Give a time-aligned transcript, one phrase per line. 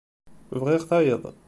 [0.59, 1.23] Bɣiɣ tayeḍ.